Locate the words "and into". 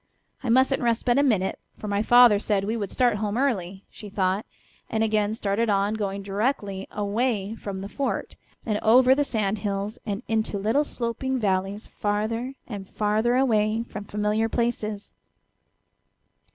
10.03-10.57